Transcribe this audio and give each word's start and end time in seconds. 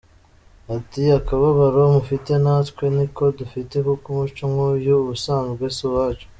Ati"Akababaro 0.75 1.79
mufite 1.95 2.31
natwe 2.43 2.83
niko 2.95 3.23
dufite 3.39 3.75
kuko 3.87 4.05
umuco 4.11 4.43
nk’uyu 4.51 4.93
ubusanzwe 5.01 5.65
si 5.77 5.83
uwacu.” 5.89 6.27